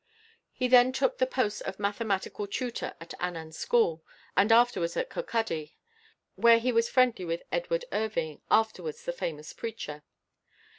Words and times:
He 0.51 0.67
then 0.67 0.91
took 0.91 1.19
the 1.19 1.27
post 1.27 1.61
of 1.61 1.77
mathematical 1.77 2.47
tutor 2.47 2.95
at 2.99 3.13
Annan 3.19 3.51
school, 3.51 4.03
and 4.35 4.51
afterwards 4.51 4.97
at 4.97 5.11
Kirkcaldy, 5.11 5.75
where 6.33 6.57
he 6.57 6.71
was 6.71 6.89
friendly 6.89 7.23
with 7.23 7.43
Edward 7.51 7.85
Irving, 7.91 8.41
afterwards 8.49 9.05
the 9.05 9.13
famous 9.13 9.53
preacher. 9.53 10.01